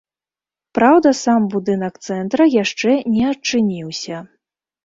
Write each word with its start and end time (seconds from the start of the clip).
Праўда, 0.77 1.11
сам 1.23 1.45
будынак 1.55 1.99
цэнтра 2.07 2.43
яшчэ 2.63 2.97
не 3.19 3.23
адчыніўся. 3.33 4.25